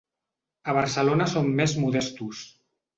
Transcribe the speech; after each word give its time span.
A 0.71 0.75
Barcelona 0.79 1.29
som 1.35 1.55
més 1.63 1.79
modestos. 1.85 2.45